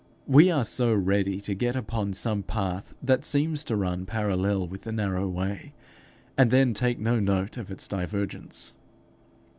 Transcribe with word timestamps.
We 0.25 0.49
are 0.49 0.65
so 0.65 0.95
ready 0.95 1.39
to 1.41 1.53
get 1.53 1.75
upon 1.75 2.13
some 2.13 2.41
path 2.41 2.95
that 3.03 3.23
seems 3.23 3.63
to 3.65 3.75
run 3.75 4.07
parallel 4.07 4.67
with 4.67 4.81
the 4.81 4.91
narrow 4.91 5.27
way, 5.29 5.73
and 6.35 6.49
then 6.49 6.73
take 6.73 6.97
no 6.97 7.19
note 7.19 7.55
of 7.55 7.69
its 7.69 7.87
divergence! 7.87 8.73